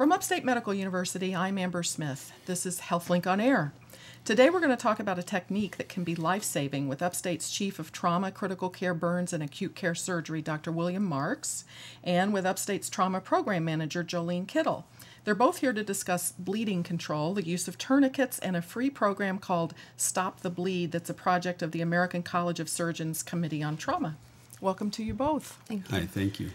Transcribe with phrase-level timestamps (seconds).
[0.00, 2.32] From Upstate Medical University, I'm Amber Smith.
[2.46, 3.74] This is HealthLink on Air.
[4.24, 7.50] Today we're going to talk about a technique that can be life saving with Upstate's
[7.50, 10.72] Chief of Trauma, Critical Care Burns, and Acute Care Surgery, Dr.
[10.72, 11.66] William Marx,
[12.02, 14.86] and with Upstate's Trauma Program Manager, Jolene Kittle.
[15.24, 19.36] They're both here to discuss bleeding control, the use of tourniquets, and a free program
[19.36, 23.76] called Stop the Bleed that's a project of the American College of Surgeons Committee on
[23.76, 24.16] Trauma.
[24.62, 25.58] Welcome to you both.
[25.66, 25.98] Thank you.
[25.98, 26.52] Hi, thank you.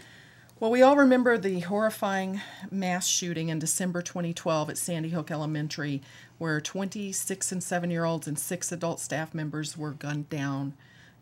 [0.58, 6.00] Well, we all remember the horrifying mass shooting in December 2012 at Sandy Hook Elementary,
[6.38, 10.72] where 26 and 7 year olds and six adult staff members were gunned down.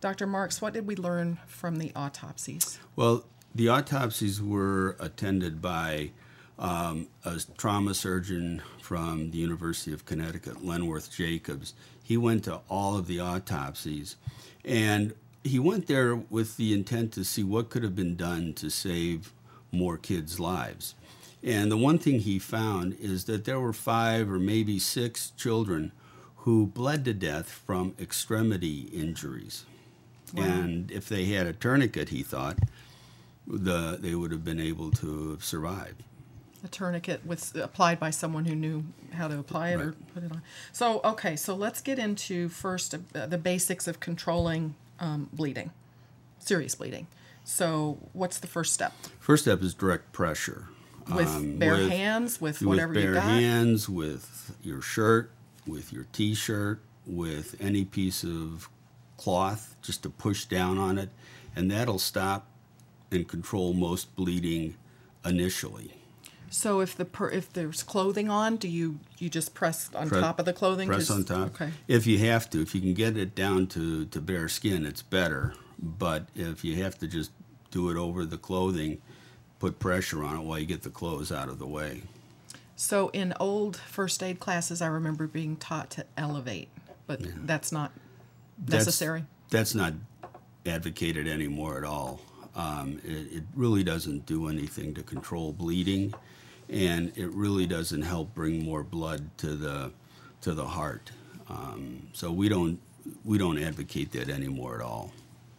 [0.00, 0.28] Dr.
[0.28, 2.78] Marx, what did we learn from the autopsies?
[2.94, 6.12] Well, the autopsies were attended by
[6.56, 11.74] um, a trauma surgeon from the University of Connecticut, Lenworth Jacobs.
[12.04, 14.14] He went to all of the autopsies,
[14.64, 15.12] and
[15.44, 19.32] he went there with the intent to see what could have been done to save
[19.70, 20.94] more kids' lives.
[21.42, 25.92] And the one thing he found is that there were five or maybe six children
[26.38, 29.66] who bled to death from extremity injuries.
[30.32, 30.44] Wow.
[30.44, 32.58] And if they had a tourniquet, he thought,
[33.46, 36.02] the, they would have been able to have survived.
[36.64, 40.32] A tourniquet was applied by someone who knew how to apply it or put it
[40.32, 40.40] on.
[40.72, 45.70] So, okay, so let's get into first uh, the basics of controlling um, bleeding,
[46.38, 47.06] serious bleeding.
[47.44, 48.92] So, what's the first step?
[49.20, 50.68] First step is direct pressure.
[51.14, 55.30] With Um, bare with- hands, with whatever with you bare hands, with your shirt,
[55.66, 58.70] with your t-shirt, with any piece of
[59.18, 61.10] cloth, just to push down on it,
[61.54, 62.46] and that'll stop
[63.10, 64.76] and control most bleeding
[65.24, 65.92] initially.
[66.54, 70.20] So, if the per, if there's clothing on, do you you just press on Press-
[70.20, 70.86] top of the clothing?
[70.86, 71.48] Press on top.
[71.60, 71.70] Okay.
[71.88, 75.02] If you have to, if you can get it down to, to bare skin, it's
[75.02, 75.54] better.
[75.80, 77.32] But if you have to just
[77.72, 79.02] do it over the clothing,
[79.58, 82.02] put pressure on it while you get the clothes out of the way.
[82.76, 86.68] So, in old first aid classes, I remember being taught to elevate,
[87.08, 87.90] but that's not
[88.58, 89.24] That's- necessary.
[89.50, 89.94] That's not
[90.64, 92.20] advocated anymore at all.
[92.56, 96.14] Um, it, it really doesn't do anything to control bleeding,
[96.68, 99.92] and it really doesn't help bring more blood to the
[100.42, 101.10] to the heart.
[101.48, 102.80] Um, so we don't
[103.24, 105.12] we don't advocate that anymore at all.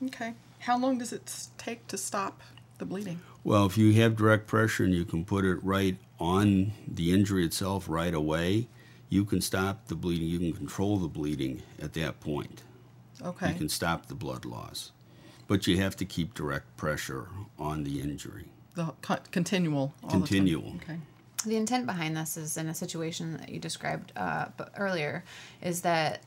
[0.05, 0.33] Okay.
[0.59, 2.41] How long does it take to stop
[2.77, 3.19] the bleeding?
[3.43, 7.45] Well, if you have direct pressure and you can put it right on the injury
[7.45, 8.67] itself right away,
[9.09, 10.27] you can stop the bleeding.
[10.27, 12.63] You can control the bleeding at that point.
[13.23, 13.49] Okay.
[13.49, 14.91] You can stop the blood loss.
[15.47, 17.27] But you have to keep direct pressure
[17.59, 18.45] on the injury.
[18.75, 19.93] the co- continual.
[20.03, 20.21] all the time.
[20.21, 20.75] Continual.
[20.77, 20.97] Okay.
[21.45, 24.47] The intent behind this is in a situation that you described uh,
[24.77, 25.23] earlier,
[25.61, 26.21] is that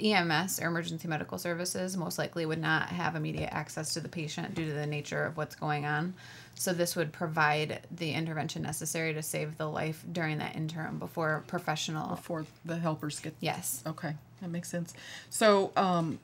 [0.00, 4.54] EMS or emergency medical services most likely would not have immediate access to the patient
[4.54, 6.14] due to the nature of what's going on.
[6.54, 11.44] So this would provide the intervention necessary to save the life during that interim before
[11.46, 12.16] professional.
[12.16, 13.34] Before the helpers get.
[13.40, 13.82] Yes.
[13.86, 14.94] Okay, that makes sense.
[15.30, 16.18] So, um,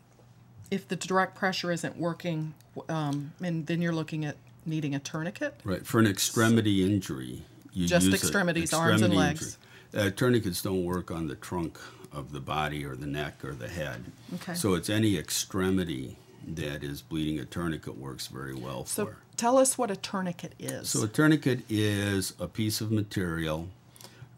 [0.70, 2.54] if the direct pressure isn't working,
[2.88, 4.36] um, and then you're looking at
[4.66, 5.58] needing a tourniquet.
[5.64, 5.84] Right.
[5.86, 7.42] For an extremity injury,
[7.72, 9.58] you Just extremities, arms and legs.
[9.94, 11.78] Uh, tourniquets don't work on the trunk
[12.12, 14.04] of the body or the neck or the head.
[14.34, 14.54] Okay.
[14.54, 16.16] So it's any extremity
[16.46, 17.38] that is bleeding.
[17.38, 19.16] A tourniquet works very well So, for.
[19.36, 20.90] tell us what a tourniquet is.
[20.90, 23.68] So a tourniquet is a piece of material.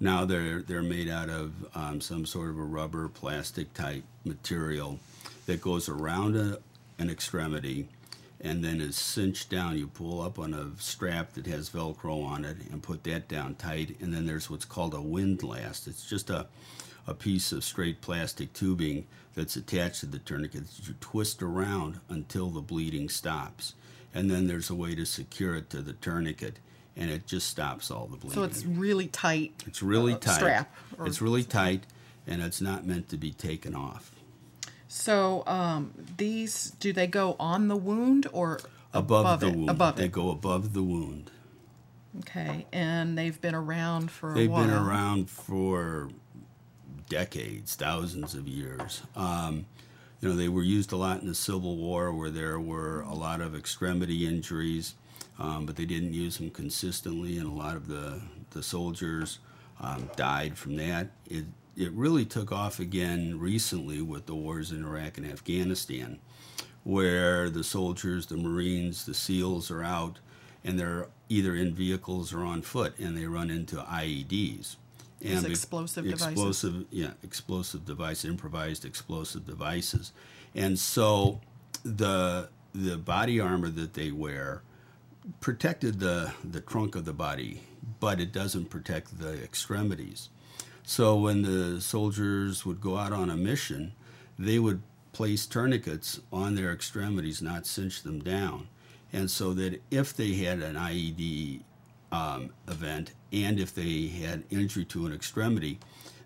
[0.01, 4.99] Now they're they're made out of um, some sort of a rubber, plastic type material
[5.47, 6.59] that goes around a,
[6.99, 7.89] an extremity
[8.41, 9.79] and then is cinched down.
[9.79, 13.55] You pull up on a strap that has Velcro on it and put that down
[13.55, 13.97] tight.
[14.01, 15.87] And then there's what's called a windlass.
[15.87, 16.47] It's just a
[17.05, 19.05] a piece of straight plastic tubing
[19.35, 23.75] that's attached to the tourniquet that you twist around until the bleeding stops.
[24.15, 26.61] And then there's a way to secure it to the tourniquet,
[26.97, 28.35] and it just stops all the bleeding.
[28.37, 29.53] So it's really tight.
[29.67, 30.35] It's really uh, tight.
[30.37, 31.87] strap or- It's really tight,
[32.25, 34.13] and it's not meant to be taken off.
[34.95, 38.61] So, um, these do they go on the wound or
[38.93, 39.55] Above, the it?
[39.55, 39.71] wound.
[39.71, 40.13] Above they it.
[40.13, 41.31] go above the wound.
[42.19, 46.11] Okay, and they've been around for a They've been around for
[47.09, 49.01] decades, thousands of years.
[49.17, 49.65] Um,
[50.21, 53.15] you know, they were used a lot in the Civil War where there were a
[53.15, 54.95] lot of extremity injuries,
[55.39, 59.39] um, but they didn't use them consistently, and a lot of the, the soldiers
[59.81, 61.09] um, died from that.
[61.31, 61.47] It,
[61.77, 66.19] it really took off again recently with the wars in Iraq and Afghanistan,
[66.85, 70.19] where the soldiers, the Marines, the SEALs are out
[70.65, 74.77] and they're either in vehicles or on foot and they run into IEDs.
[75.21, 76.87] Those be- explosive devices.
[76.91, 80.13] yeah, explosive device, improvised explosive devices,
[80.55, 81.41] and so
[81.85, 84.63] the the body armor that they wear
[85.41, 87.63] protected the, the trunk of the body,
[88.01, 90.29] but it doesn't protect the extremities.
[90.85, 93.93] So when the soldiers would go out on a mission,
[94.39, 94.83] they would
[95.13, 98.69] place tourniquets on their extremities, not cinch them down.
[99.13, 101.61] And so that if they had an IED
[102.11, 105.79] um, event and if they had injury to an extremity,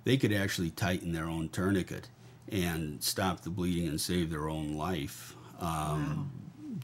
[0.04, 2.08] they could actually tighten their own tourniquet
[2.48, 6.26] and stop the bleeding and save their own life um, wow.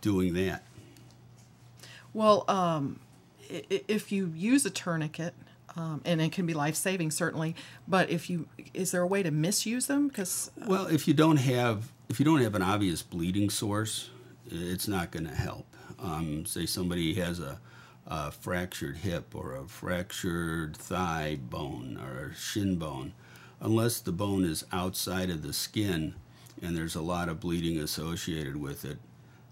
[0.01, 0.65] doing that.
[2.13, 3.01] Well, um,
[3.49, 5.35] if you use a tourniquet,
[5.77, 7.55] um, and it can be life saving certainly.
[7.87, 10.09] But if you is there a way to misuse them?
[10.09, 14.11] Because uh, well, if you don't have if you don't have an obvious bleeding source,
[14.47, 15.67] it's not going to help.
[15.99, 17.61] Um, say somebody has a,
[18.07, 23.13] a, fractured hip or a fractured thigh bone or a shin bone,
[23.61, 26.15] unless the bone is outside of the skin
[26.61, 28.99] and there's a lot of bleeding associated with it,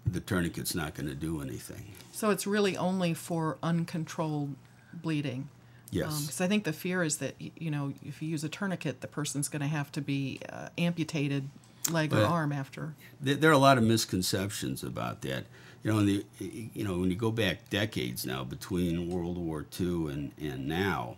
[0.05, 1.93] the tourniquet's not going to do anything.
[2.11, 4.55] So it's really only for uncontrolled
[4.93, 5.49] bleeding.
[5.91, 6.21] Yes.
[6.21, 9.01] Because um, I think the fear is that you know if you use a tourniquet,
[9.01, 11.49] the person's going to have to be uh, amputated
[11.91, 12.95] leg but or arm after.
[13.19, 15.45] There are a lot of misconceptions about that.
[15.83, 19.65] You know, in the you know when you go back decades now between World War
[19.79, 21.17] II and and now.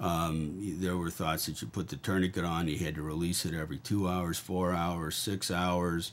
[0.00, 3.54] Um, there were thoughts that you put the tourniquet on, you had to release it
[3.54, 6.10] every two hours, four hours, six hours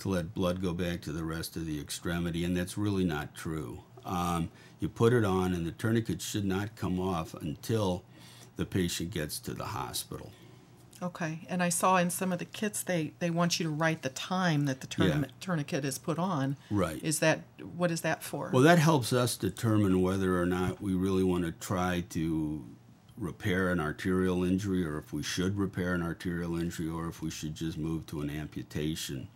[0.00, 3.34] to let blood go back to the rest of the extremity, and that's really not
[3.34, 3.80] true.
[4.04, 4.50] Um,
[4.80, 8.02] you put it on, and the tourniquet should not come off until
[8.56, 10.32] the patient gets to the hospital.
[11.02, 14.02] Okay, and I saw in some of the kits they, they want you to write
[14.02, 15.36] the time that the tourniquet, yeah.
[15.40, 16.58] tourniquet is put on.
[16.70, 17.02] Right.
[17.02, 17.40] Is that
[17.74, 18.50] what is that for?
[18.52, 22.64] Well, that helps us determine whether or not we really want to try to
[23.16, 27.30] repair an arterial injury, or if we should repair an arterial injury, or if we
[27.30, 29.28] should just move to an amputation.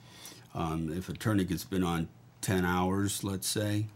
[0.54, 2.08] Um, if a tourniquet's been on
[2.42, 3.86] 10 hours, let's say,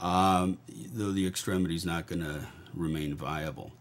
[0.00, 0.58] um,
[0.92, 3.72] though the extremity is not going to remain viable.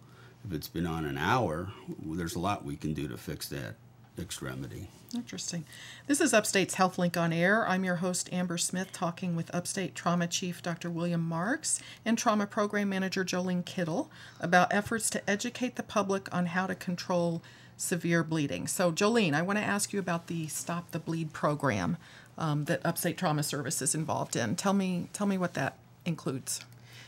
[0.48, 1.70] If it's been on an hour,
[2.04, 3.76] there's a lot we can do to fix that
[4.20, 4.88] extremity.
[5.14, 5.66] Interesting.
[6.08, 7.68] This is Upstate's HealthLink on Air.
[7.68, 10.90] I'm your host, Amber Smith, talking with Upstate Trauma Chief Dr.
[10.90, 14.10] William Marx and Trauma Program Manager Jolene Kittle
[14.40, 17.42] about efforts to educate the public on how to control
[17.78, 18.68] severe bleeding.
[18.68, 21.98] So, Jolene, I want to ask you about the Stop the Bleed program
[22.38, 24.56] um, that Upstate Trauma Service is involved in.
[24.56, 26.62] Tell me, tell me what that includes?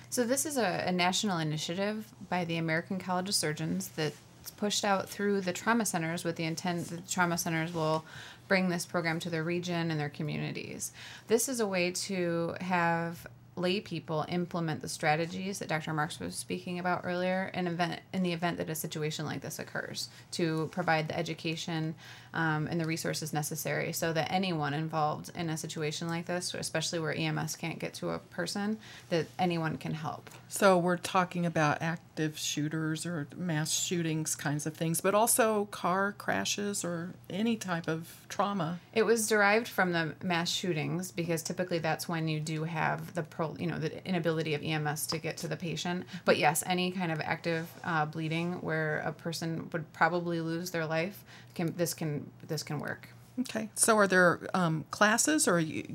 [0.09, 4.17] So, this is a, a national initiative by the American College of Surgeons that's
[4.55, 8.05] pushed out through the trauma centers with the intent that the trauma centers will
[8.47, 10.91] bring this program to their region and their communities.
[11.27, 15.93] This is a way to have lay people implement the strategies that Dr.
[15.93, 19.59] Marx was speaking about earlier in event in the event that a situation like this
[19.59, 21.95] occurs to provide the education
[22.33, 26.99] um, and the resources necessary so that anyone involved in a situation like this, especially
[26.99, 28.77] where EMS can't get to a person,
[29.09, 30.29] that anyone can help.
[30.47, 36.13] So we're talking about active shooters or mass shootings kinds of things, but also car
[36.17, 38.79] crashes or any type of trauma.
[38.93, 43.23] It was derived from the mass shootings because typically that's when you do have the
[43.23, 46.05] pro, you know, the inability of EMS to get to the patient.
[46.25, 50.85] But yes, any kind of active uh, bleeding where a person would probably lose their
[50.85, 51.23] life
[51.55, 53.09] can this can this can work.
[53.39, 53.69] Okay.
[53.75, 55.85] So are there um, classes or you,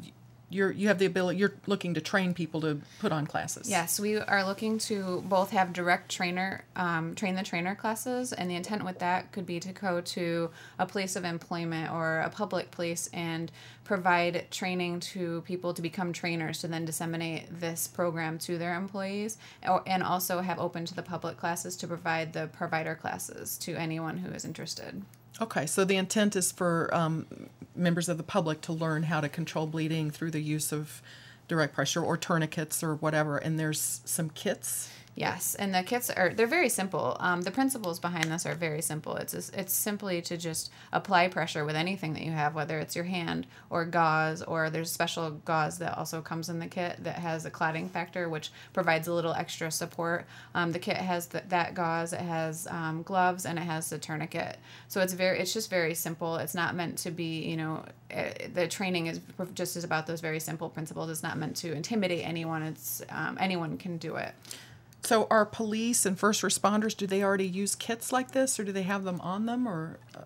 [0.52, 3.69] you're you have the ability you're looking to train people to put on classes.
[3.69, 8.50] Yes we are looking to both have direct trainer um, train the trainer classes and
[8.50, 12.31] the intent with that could be to go to a place of employment or a
[12.31, 13.50] public place and
[13.84, 19.38] provide training to people to become trainers to then disseminate this program to their employees
[19.86, 24.19] and also have open to the public classes to provide the provider classes to anyone
[24.19, 25.03] who is interested
[25.41, 27.27] Okay, so the intent is for um,
[27.74, 31.03] members of the public to learn how to control bleeding through the use of
[31.48, 36.32] direct pressure or tourniquets or whatever, and there's some kits Yes, and the kits are
[36.32, 37.19] they're very simple.
[37.20, 39.16] Um, the principles behind this are very simple.
[39.16, 43.04] It's it's simply to just apply pressure with anything that you have, whether it's your
[43.04, 47.44] hand or gauze, or there's special gauze that also comes in the kit that has
[47.44, 50.24] a clotting factor, which provides a little extra support.
[50.54, 53.98] Um, the kit has the, that gauze, it has um, gloves, and it has the
[53.98, 54.56] tourniquet.
[54.88, 56.36] So it's very it's just very simple.
[56.36, 59.20] It's not meant to be you know eh, the training is
[59.52, 61.10] just is about those very simple principles.
[61.10, 62.62] It's not meant to intimidate anyone.
[62.62, 64.34] It's um, anyone can do it.
[65.04, 68.72] So, are police and first responders do they already use kits like this, or do
[68.72, 70.20] they have them on them, or uh,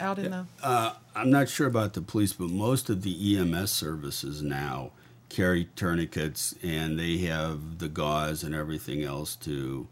[0.00, 0.46] out in the?
[0.62, 4.90] Uh, I'm not sure about the police, but most of the EMS services now
[5.28, 9.86] carry tourniquets, and they have the gauze and everything else to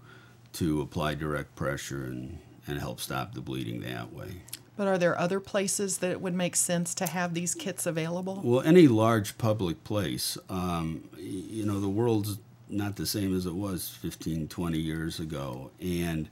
[0.55, 4.43] to apply direct pressure and and help stop the bleeding that way.
[4.77, 8.41] But are there other places that it would make sense to have these kits available?
[8.43, 12.39] Well, any large public place, um, you know, the world's
[12.73, 15.71] not the same as it was 15, 20 years ago.
[15.81, 16.29] And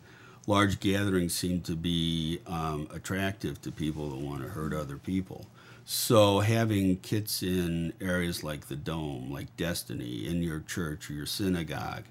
[0.47, 5.47] large gatherings seem to be um, attractive to people that want to hurt other people.
[5.85, 11.27] So having kits in areas like the Dome, like Destiny, in your church or your
[11.27, 12.05] synagogue,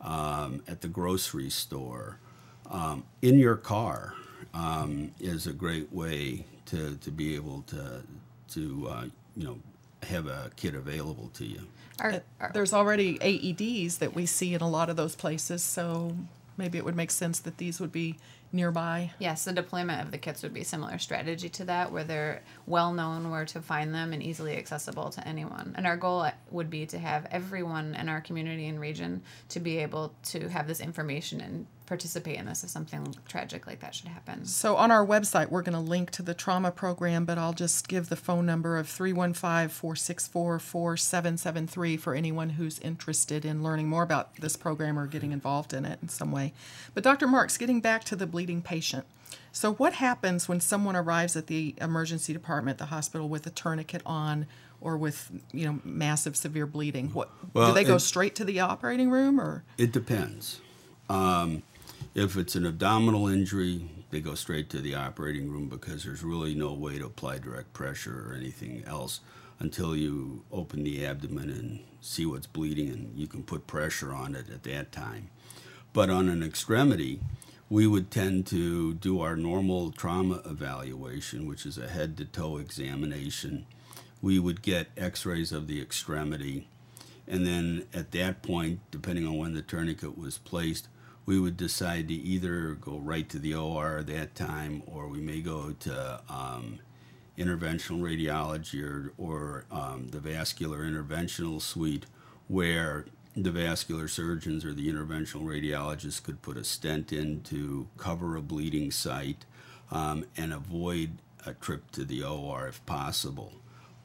[0.00, 2.18] um, at the grocery store,
[2.70, 4.14] um, in your car,
[4.54, 8.02] um, is a great way to, to be able to
[8.48, 9.04] to uh,
[9.36, 9.58] you know
[10.06, 11.60] have a kit available to you.
[12.00, 15.62] Are, Uh, are- There's already AEDs that we see in a lot of those places,
[15.62, 16.16] so
[16.56, 18.16] maybe it would make sense that these would be
[18.52, 19.12] nearby.
[19.18, 22.92] Yes, the deployment of the kits would be similar strategy to that, where they're well
[22.92, 25.74] known where to find them and easily accessible to anyone.
[25.76, 29.78] And our goal would be to have everyone in our community and region to be
[29.78, 34.08] able to have this information and participate in this if something tragic like that should
[34.08, 34.44] happen.
[34.44, 37.88] So on our website, we're going to link to the trauma program, but I'll just
[37.88, 44.02] give the phone number of 315 464 4773 for anyone who's interested in learning more
[44.02, 46.52] about this program or getting involved in it in some way.
[46.94, 47.26] But Dr.
[47.26, 49.04] Marx, getting back to the bleeding patient.
[49.52, 54.02] So, what happens when someone arrives at the emergency department, the hospital, with a tourniquet
[54.04, 54.46] on
[54.82, 57.08] or with, you know, massive severe bleeding?
[57.08, 59.64] What do they go it- straight to the operating room or?
[59.78, 60.60] It depends.
[61.08, 61.62] Um,
[62.16, 66.54] if it's an abdominal injury, they go straight to the operating room because there's really
[66.54, 69.20] no way to apply direct pressure or anything else
[69.58, 74.34] until you open the abdomen and see what's bleeding and you can put pressure on
[74.34, 75.28] it at that time.
[75.92, 77.20] But on an extremity,
[77.68, 82.56] we would tend to do our normal trauma evaluation, which is a head to toe
[82.56, 83.66] examination.
[84.22, 86.66] We would get x rays of the extremity.
[87.28, 90.88] And then at that point, depending on when the tourniquet was placed,
[91.26, 95.20] we would decide to either go right to the OR at that time or we
[95.20, 96.78] may go to um,
[97.36, 102.06] interventional radiology or, or um, the vascular interventional suite
[102.46, 103.04] where
[103.36, 108.40] the vascular surgeons or the interventional radiologists could put a stent in to cover a
[108.40, 109.44] bleeding site
[109.90, 113.52] um, and avoid a trip to the OR if possible.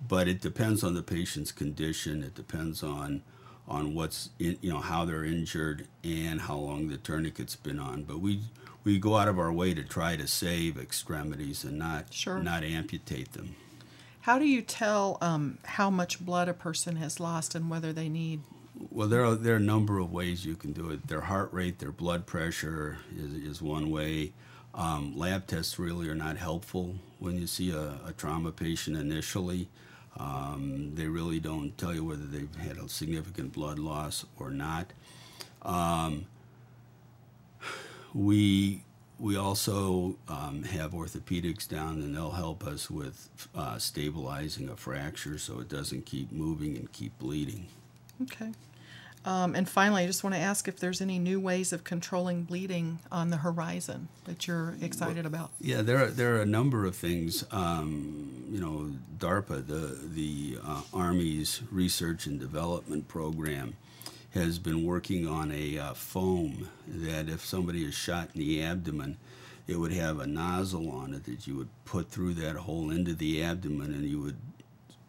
[0.05, 2.23] But it depends on the patient's condition.
[2.23, 3.21] It depends on
[3.71, 8.03] on what's in, you know how they're injured and how long the tourniquet's been on.
[8.03, 8.41] But we
[8.83, 12.39] we go out of our way to try to save extremities and not Sure.
[12.39, 13.55] not amputate them.
[14.21, 18.09] How do you tell um, how much blood a person has lost and whether they
[18.09, 18.41] need
[18.91, 21.07] Well, there are there are a number of ways you can do it.
[21.07, 24.33] Their heart rate, their blood pressure is, is one way.
[24.73, 29.67] Um, lab tests really are not helpful when you see a, a trauma patient initially.
[30.19, 34.91] Um, they really don't tell you whether they've had a significant blood loss or not.
[35.61, 36.25] Um,
[38.13, 38.83] we
[39.19, 45.37] we also um, have orthopedics down, and they'll help us with uh, stabilizing a fracture
[45.37, 47.67] so it doesn't keep moving and keep bleeding.
[48.23, 48.51] Okay.
[49.23, 52.43] Um, and finally, I just want to ask if there's any new ways of controlling
[52.43, 55.51] bleeding on the horizon that you're excited about.
[55.59, 57.45] Yeah, there are there are a number of things.
[57.51, 63.75] Um, you know, DARPA, the the uh, Army's research and development program,
[64.33, 69.17] has been working on a uh, foam that if somebody is shot in the abdomen,
[69.67, 73.13] it would have a nozzle on it that you would put through that hole into
[73.13, 74.37] the abdomen, and you would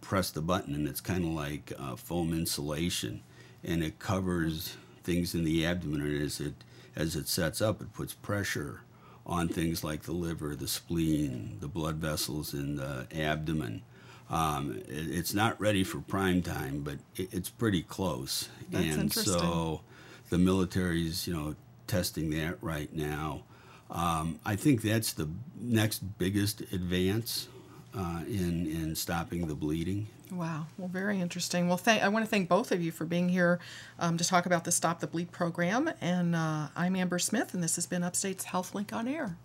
[0.03, 3.23] press the button, and it's kind of like uh, foam insulation,
[3.65, 6.03] and it covers things in the abdomen.
[6.03, 6.55] And as it
[6.95, 8.81] as it sets up, it puts pressure
[9.25, 13.83] on things like the liver, the spleen, the blood vessels in the abdomen.
[14.31, 18.49] Um, it, it's not ready for prime time, but it, it's pretty close.
[18.71, 19.35] That's and interesting.
[19.35, 19.83] so
[20.31, 21.55] the military's, you know,
[21.87, 23.43] testing that right now.
[23.91, 25.29] Um, I think that's the
[25.61, 27.49] next biggest advance
[27.95, 30.07] uh, in in stopping the bleeding.
[30.33, 30.67] Wow.
[30.79, 31.69] Well, very interesting.
[31.69, 33.61] Well, thank, I want to thank both of you for being here
[33.99, 35.91] um, to talk about the Stop the Bleed program.
[36.01, 39.37] And uh, I'm Amber Smith, and this has been Upstate's HealthLink on Air.